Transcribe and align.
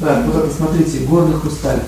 Так, 0.00 0.26
вот 0.26 0.44
это, 0.44 0.54
смотрите, 0.54 1.00
горный 1.00 1.38
хрусталь. 1.38 1.82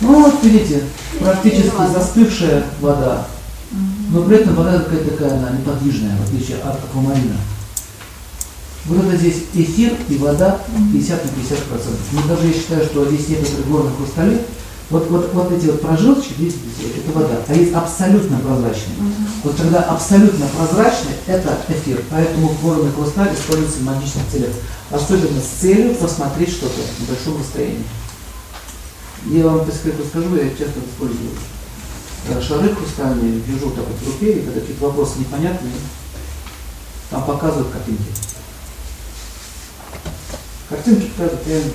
Ну 0.00 0.22
вот, 0.22 0.42
видите, 0.44 0.84
практически 1.18 1.92
застывшая 1.92 2.64
вода. 2.80 3.26
Но 4.10 4.22
при 4.22 4.36
этом 4.36 4.54
вода 4.54 4.78
какая-то 4.78 5.10
такая, 5.10 5.36
она 5.38 5.50
неподвижная, 5.50 6.16
в 6.16 6.28
отличие 6.28 6.58
от 6.58 6.76
аквамарина. 6.76 7.34
Вот 8.86 9.04
это 9.04 9.16
здесь 9.16 9.44
эфир 9.54 9.94
и 10.08 10.16
вода 10.16 10.60
50 10.92 11.24
на 11.24 11.30
50 11.30 11.58
процентов. 11.64 12.02
Но 12.12 12.22
даже 12.28 12.46
я 12.46 12.52
считаю, 12.52 12.84
что 12.84 13.10
здесь 13.10 13.28
некоторые 13.28 13.64
горные 13.64 13.96
хрустали, 13.96 14.42
вот, 14.94 15.10
вот, 15.10 15.32
вот 15.32 15.50
эти 15.50 15.66
вот 15.66 15.80
прожилочки, 15.80 16.34
видите, 16.38 16.60
это 16.96 17.18
вода, 17.18 17.42
а 17.48 17.52
есть 17.52 17.74
абсолютно 17.74 18.38
прозрачные. 18.38 18.96
Uh-huh. 18.96 19.28
Вот 19.42 19.56
когда 19.56 19.80
абсолютно 19.82 20.46
прозрачный, 20.46 21.14
это 21.26 21.58
эфир. 21.68 22.00
Поэтому 22.10 22.56
горный 22.62 22.92
хрусталь 22.92 23.34
используется 23.34 23.78
в 23.78 23.82
магических 23.82 24.22
целях. 24.30 24.50
Особенно 24.92 25.40
с 25.40 25.60
целью 25.60 25.96
посмотреть 25.96 26.50
что-то 26.50 26.78
на 27.00 27.06
большом 27.06 27.40
расстоянии. 27.40 27.82
Я 29.26 29.48
вам, 29.48 29.66
так 29.66 29.74
сказать, 29.74 29.96
скажу, 30.08 30.36
я 30.36 30.48
часто 30.50 30.78
использую 30.78 31.30
шары 32.40 32.72
хрустальные, 32.72 33.40
держу 33.40 33.70
так 33.70 33.84
вот 33.88 33.98
в 34.00 34.06
руке, 34.12 34.32
и 34.32 34.42
когда 34.42 34.60
какие-то 34.60 34.86
вопросы 34.86 35.18
непонятные, 35.18 35.72
там 37.10 37.24
показывают 37.24 37.72
картинки. 37.72 38.12
Картинки 40.68 41.08
показывают 41.08 41.48
реально. 41.48 41.72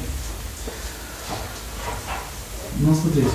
Ну, 2.80 2.96
смотрите. 2.96 3.28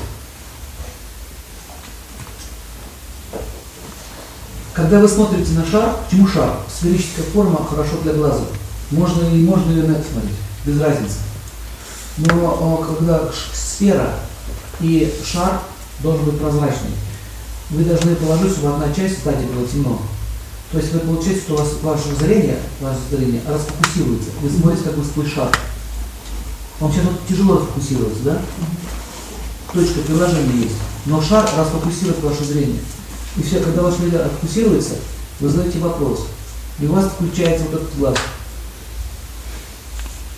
Когда 4.73 4.99
вы 4.99 5.09
смотрите 5.09 5.53
на 5.53 5.67
шар, 5.67 5.97
почему 6.05 6.27
шар? 6.27 6.59
Сферическая 6.69 7.25
форма 7.27 7.65
хорошо 7.65 7.99
для 8.03 8.15
глаза. 8.15 8.45
Можно 8.91 9.29
и 9.29 9.45
можно 9.45 9.71
и 9.71 9.83
на 9.83 9.93
это 9.93 10.05
смотреть, 10.11 10.37
без 10.65 10.81
разницы. 10.81 11.19
Но 12.17 12.81
а, 12.81 12.85
когда 12.85 13.31
сфера 13.53 14.15
и 14.81 15.15
шар 15.25 15.61
должен 16.01 16.25
быть 16.25 16.41
прозрачный, 16.41 16.91
вы 17.71 17.85
должны 17.85 18.17
положить, 18.17 18.53
чтобы 18.53 18.75
одна 18.75 18.93
часть, 18.93 19.19
кстати, 19.19 19.45
было 19.45 19.67
темно. 19.67 20.01
То 20.73 20.79
есть 20.79 20.93
вы 20.93 21.01
получаете, 21.01 21.41
что 21.41 21.55
у 21.55 21.59
вас 21.59 21.69
ваше 21.83 22.15
зрение, 22.17 22.59
ваше 22.81 22.99
зрение 23.11 23.43
расфокусируется. 23.47 24.31
Вы 24.41 24.51
смотрите 24.51 24.85
как 24.85 24.97
бы 24.97 25.05
сквозь 25.05 25.33
шар. 25.33 25.57
Вам 26.81 26.93
сейчас 26.93 27.05
вот 27.05 27.27
тяжело 27.29 27.59
расфокусироваться, 27.59 28.23
да? 28.25 28.43
Точка 29.75 30.01
приложения 30.01 30.63
есть. 30.63 30.77
Но 31.07 31.21
шар 31.21 31.51
расфокусирует 31.59 32.23
ваше 32.23 32.45
зрение. 32.45 32.81
И 33.37 33.43
все, 33.43 33.59
когда 33.59 33.83
ваше 33.83 33.99
зрение 33.99 34.23
расфокусируется, 34.23 34.95
вы 35.41 35.49
задаете 35.49 35.81
вопрос. 35.81 36.27
И 36.79 36.87
у 36.87 36.93
вас 36.93 37.07
включается 37.07 37.65
вот 37.65 37.83
этот 37.83 37.99
глаз. 37.99 38.17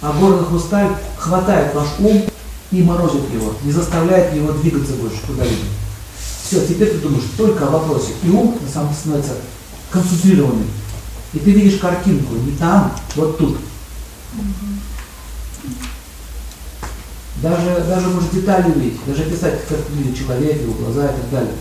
А 0.01 0.13
горный 0.19 0.45
хрусталь 0.45 0.97
хватает 1.19 1.75
ваш 1.75 1.89
ум 1.99 2.25
и 2.71 2.83
морозит 2.83 3.31
его, 3.33 3.55
не 3.63 3.73
заставляет 3.73 4.35
его 4.35 4.53
двигаться 4.53 4.95
больше 4.95 5.19
куда-либо. 5.27 5.65
Все, 6.43 6.67
теперь 6.67 6.91
ты 6.91 6.99
думаешь 6.99 7.25
только 7.37 7.67
о 7.67 7.71
вопросе. 7.71 8.13
И 8.23 8.31
ум 8.31 8.59
на 8.61 8.69
самом 8.69 8.89
деле 8.89 9.01
становится 9.01 9.33
концентрированным. 9.91 10.69
И 11.35 11.39
ты 11.39 11.51
видишь 11.51 11.79
картинку 11.79 12.35
не 12.35 12.53
там, 12.53 12.93
вот 13.17 13.37
тут. 13.37 13.59
Даже, 17.43 17.85
даже 17.87 18.09
может 18.09 18.33
детали 18.33 18.71
увидеть, 18.71 19.01
даже 19.07 19.25
писать, 19.25 19.67
как 19.69 19.79
видит 19.91 20.19
человек, 20.19 20.63
его 20.63 20.73
глаза 20.73 21.05
и 21.05 21.09
так 21.09 21.31
далее. 21.31 21.53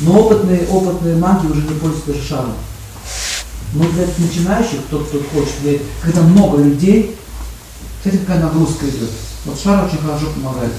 Но 0.00 0.20
опытные, 0.20 0.66
опытные 0.68 1.16
маги 1.16 1.46
уже 1.46 1.62
не 1.62 1.78
пользуются 1.78 2.12
даже 2.12 2.22
шаром. 2.22 2.54
Но 3.74 3.84
для 3.84 4.06
начинающих, 4.18 4.84
кто, 4.86 4.98
кто 4.98 5.18
хочет, 5.32 5.82
когда 6.02 6.22
много 6.22 6.58
людей, 6.58 7.16
кстати, 7.98 8.16
какая 8.18 8.40
нагрузка 8.40 8.88
идет. 8.88 9.10
Вот 9.44 9.58
шар 9.58 9.84
очень 9.84 9.98
хорошо 9.98 10.26
помогает. 10.34 10.72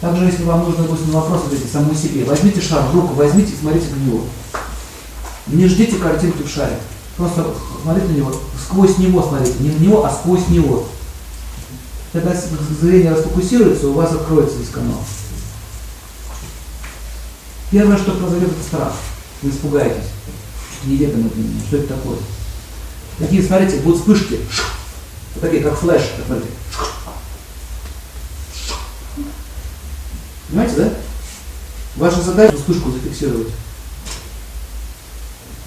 Также, 0.00 0.24
если 0.24 0.44
вам 0.44 0.64
нужно, 0.64 0.84
допустим, 0.84 1.10
вопрос 1.10 1.42
ответить 1.46 1.70
самому 1.70 1.94
себе, 1.94 2.24
возьмите 2.24 2.60
шар 2.60 2.86
в 2.86 2.94
руку, 2.94 3.14
возьмите 3.14 3.52
и 3.52 3.56
смотрите 3.60 3.86
на 3.94 4.08
него. 4.08 4.24
Не 5.48 5.66
ждите 5.66 5.96
картинки 5.96 6.42
в 6.42 6.48
шаре. 6.50 6.78
Просто 7.16 7.52
смотрите 7.82 8.08
на 8.08 8.16
него, 8.16 8.32
сквозь 8.64 8.96
него 8.98 9.22
смотрите. 9.22 9.56
Не 9.58 9.70
на 9.70 9.78
него, 9.78 10.04
а 10.06 10.10
сквозь 10.10 10.48
него. 10.48 10.86
Когда 12.12 12.34
зрение 12.80 13.12
расфокусируется, 13.12 13.88
у 13.88 13.92
вас 13.92 14.12
откроется 14.12 14.58
весь 14.58 14.70
канал. 14.70 15.04
Первое, 17.70 17.96
что 17.98 18.12
произойдет, 18.12 18.50
это 18.50 18.62
страх. 18.62 18.92
Вы 19.42 19.50
испугаетесь. 19.50 20.08
Неведомо 20.84 21.28
для 21.30 21.44
меня. 21.44 21.60
Что 21.68 21.76
это 21.76 21.94
такое? 21.94 22.18
Такие, 23.18 23.42
смотрите, 23.42 23.80
будут 23.80 24.00
вспышки. 24.00 24.40
Вот 25.34 25.42
такие, 25.42 25.62
как 25.62 25.78
флеш. 25.78 26.02
Смотрите. 26.26 26.50
Понимаете, 30.48 30.76
да? 30.76 30.92
Ваша 31.96 32.22
задача 32.22 32.56
вспышку 32.56 32.90
зафиксировать. 32.90 33.48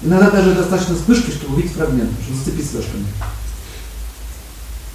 Иногда 0.02 0.30
даже 0.30 0.54
достаточно 0.54 0.94
вспышки, 0.94 1.30
чтобы 1.30 1.54
увидеть 1.54 1.72
фрагмент, 1.72 2.10
чтобы 2.22 2.38
зацепить 2.38 2.68
флешками. 2.70 3.06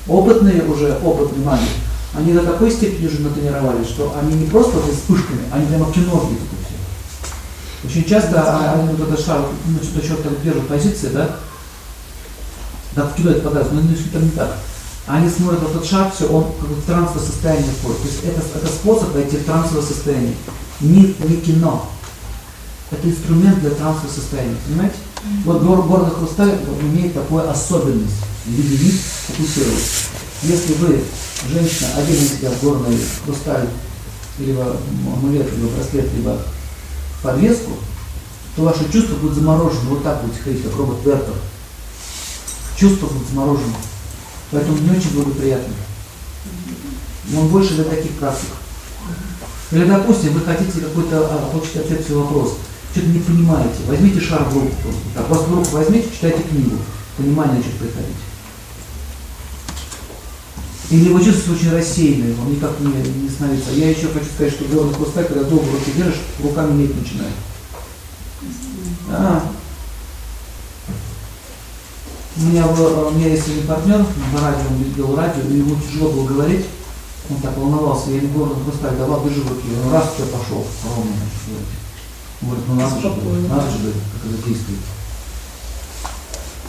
Опытные 0.07 0.63
уже, 0.63 0.97
опытные 1.03 1.45
маги, 1.45 1.67
они 2.13 2.33
до 2.33 2.41
такой 2.41 2.71
степени 2.71 3.07
уже 3.07 3.21
натренировались, 3.21 3.87
что 3.87 4.15
они 4.19 4.33
не 4.33 4.45
просто 4.47 4.77
вот 4.79 4.93
вспышками, 4.93 5.41
они 5.51 5.65
прямо 5.67 5.91
кино 5.91 6.27
видят 6.29 6.43
все. 6.65 7.87
Очень 7.87 8.09
часто 8.09 8.41
а, 8.41 8.73
они 8.73 8.89
вот 8.89 9.07
этот 9.07 9.23
шар, 9.23 9.41
ну, 9.65 9.77
что-то 9.83 10.05
еще 10.05 10.15
так 10.15 10.41
держат 10.41 10.67
позиции, 10.67 11.09
да, 11.09 11.37
да, 12.95 13.11
кино 13.15 13.31
это 13.31 13.49
но 13.49 13.59
это 13.59 14.19
не 14.19 14.31
так. 14.31 14.57
Они 15.05 15.29
смотрят 15.29 15.63
этот 15.63 15.85
шаг, 15.85 16.13
все, 16.13 16.27
он 16.27 16.45
как 16.59 16.69
бы 16.69 16.75
в 16.75 16.85
трансовое 16.85 17.25
состояние 17.25 17.71
входит. 17.81 18.01
То 18.01 18.07
есть 18.07 18.23
это, 18.25 18.41
это 18.57 18.67
способ 18.67 19.13
войти 19.13 19.37
в 19.37 19.45
трансовое 19.45 19.83
состояние. 19.83 20.35
Не, 20.81 21.15
не 21.19 21.37
кино. 21.37 21.87
Это 22.91 23.07
инструмент 23.07 23.59
для 23.59 23.71
трансового 23.71 24.11
состояния, 24.11 24.55
понимаете? 24.67 24.95
Mm-hmm. 24.95 25.41
Вот 25.45 25.63
гор, 25.63 25.81
горный 25.83 26.11
хрусталь 26.11 26.59
имеет 26.81 27.13
такую 27.13 27.49
особенность 27.49 28.15
вид 28.57 28.95
фокусировать. 29.27 29.83
Если 30.43 30.73
вы, 30.73 31.03
женщина, 31.51 31.89
одели 31.97 32.25
себя 32.25 32.51
в 32.51 32.63
горный 32.63 32.97
хрусталь, 33.25 33.67
либо 34.39 34.77
амулет, 35.13 35.51
либо 35.53 35.67
браслет, 35.69 36.13
либо 36.15 36.41
подвеску, 37.21 37.71
то 38.55 38.63
ваши 38.63 38.91
чувства 38.91 39.15
будут 39.15 39.35
заморожены. 39.35 39.89
Вот 39.89 40.03
так 40.03 40.21
будете 40.23 40.41
ходить, 40.41 40.63
как 40.63 40.75
робот 40.75 41.05
Вертер. 41.05 41.33
Чувства 42.77 43.07
будут 43.07 43.27
заморожены. 43.29 43.75
Поэтому 44.51 44.77
не 44.77 44.91
очень 44.91 45.13
благоприятно. 45.13 45.73
Он 47.37 47.47
больше 47.49 47.75
для 47.75 47.83
таких 47.83 48.11
практик. 48.13 48.49
Или, 49.71 49.85
допустим, 49.85 50.33
вы 50.33 50.41
хотите 50.41 50.79
какой-то 50.79 51.19
а, 51.19 51.49
получить 51.51 51.75
ответ 51.75 52.03
свой 52.03 52.23
вопрос, 52.23 52.55
что-то 52.91 53.07
не 53.07 53.19
понимаете, 53.19 53.83
возьмите 53.85 54.19
шар 54.19 54.43
в 54.45 54.53
руку 54.53 54.75
просто. 54.81 55.01
Так, 55.13 55.27
просто 55.27 55.47
в 55.47 55.55
руку 55.55 55.69
возьмите, 55.73 56.09
читайте 56.11 56.41
книгу, 56.41 56.77
понимание 57.17 57.57
начнет 57.57 57.75
приходить. 57.75 58.15
Или 60.89 61.09
вы 61.09 61.23
чувствуете 61.23 61.67
очень 61.67 61.71
рассеянный, 61.71 62.35
он 62.41 62.51
никак 62.51 62.79
не, 62.79 62.87
не 62.87 63.29
становится. 63.29 63.71
Я 63.73 63.91
еще 63.91 64.07
хочу 64.07 64.25
сказать, 64.25 64.53
что 64.53 64.65
горный 64.65 64.93
хрусталь, 64.93 65.25
когда 65.25 65.43
долго 65.43 65.71
руки 65.71 65.91
держишь, 65.95 66.21
руками 66.41 66.81
медь 66.81 66.99
начинает. 66.99 67.33
А, 69.11 69.43
у 72.37 72.41
меня, 72.41 72.65
у 72.67 73.11
меня 73.11 73.27
есть 73.27 73.47
один 73.47 73.67
партнер, 73.67 73.97
на 74.33 74.41
радио, 74.41 74.67
он 74.69 74.93
делал 74.95 75.15
радио, 75.15 75.43
и 75.43 75.57
ему 75.57 75.75
тяжело 75.75 76.09
было 76.11 76.25
говорить, 76.25 76.65
он 77.29 77.37
так 77.37 77.55
волновался, 77.55 78.09
я 78.09 78.17
ему 78.17 78.45
ну 78.45 78.55
просто 78.55 78.89
давал, 78.91 79.23
держи 79.23 79.41
руки, 79.41 79.67
он 79.85 79.93
раз 79.93 80.13
все 80.15 80.25
пошел, 80.25 80.65
ровно, 80.95 81.11
Говорит, 82.41 82.63
ну 82.67 82.75
надо 82.75 83.01
же, 83.01 83.09
надо 83.49 83.69
же, 83.69 83.93
как 84.13 84.31
это 84.31 84.47
действует. 84.47 84.79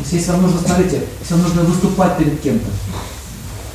Если 0.00 0.30
вам 0.30 0.42
нужно, 0.42 0.60
смотрите, 0.60 1.06
если 1.20 1.34
вам 1.34 1.42
нужно 1.44 1.62
выступать 1.62 2.18
перед 2.18 2.40
кем-то, 2.40 2.66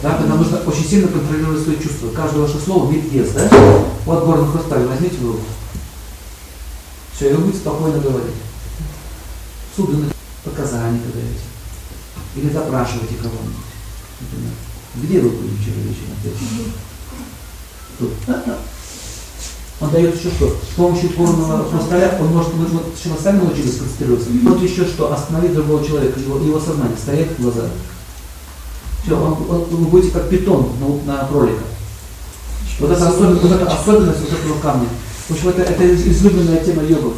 да, 0.02 0.18
тогда 0.18 0.36
нужно 0.36 0.60
очень 0.60 0.86
сильно 0.86 1.08
контролировать 1.08 1.64
свои 1.64 1.78
чувства. 1.78 2.10
Каждое 2.10 2.42
ваше 2.42 2.60
слово 2.60 2.92
имеет 2.92 3.12
вес, 3.12 3.30
да? 3.32 3.50
Вот 4.06 4.26
горный 4.26 4.52
хрусталь, 4.52 4.86
возьмите 4.86 5.18
в 5.18 5.28
руку. 5.28 5.42
Все, 7.16 7.30
и 7.30 7.34
вы 7.34 7.46
будете 7.46 7.60
спокойно 7.60 8.00
говорить. 8.00 8.36
Суды 9.76 9.98
показания 10.44 11.00
когда 11.00 11.20
даете. 11.20 11.40
Или 12.36 12.50
допрашивайте 12.50 13.16
кого-нибудь. 13.16 13.56
Где 14.96 15.20
вы 15.22 15.30
были 15.30 15.56
вчера 15.56 15.76
вечером? 15.78 16.16
Тут. 17.98 18.12
Он 19.82 19.90
дает 19.92 20.16
еще 20.16 20.30
что? 20.30 20.50
С 20.50 20.76
помощью 20.76 21.10
горного 21.18 21.70
хрусталя 21.70 22.18
он 22.22 22.28
может, 22.28 22.54
вы 22.54 22.66
вот 22.66 22.96
сами 23.22 23.42
научились 23.42 23.78
концентрироваться, 23.78 24.30
вот 24.44 24.62
еще 24.62 24.86
что, 24.86 25.12
остановить 25.12 25.54
другого 25.54 25.86
человека, 25.86 26.18
его, 26.20 26.38
его 26.38 26.60
сознание, 26.60 26.98
стоять 26.98 27.38
в 27.38 27.42
глазах. 27.42 27.70
Все, 29.06 29.16
он, 29.16 29.38
он, 29.50 29.66
вы 29.70 29.86
будете 29.86 30.12
как 30.12 30.30
питон 30.30 30.72
на, 30.80 31.14
на 31.14 31.28
кролика. 31.28 31.62
Вот 32.80 32.92
это, 32.92 33.08
особенность, 33.08 33.44
вот 33.44 33.52
это 33.52 33.72
особенность 33.72 34.20
вот 34.20 34.40
этого 34.40 34.60
камня. 34.60 34.88
В 35.28 35.32
общем, 35.32 35.50
это, 35.50 35.62
это 35.62 35.96
излюбленная 35.96 36.64
тема 36.64 36.84
йогов. 36.84 37.14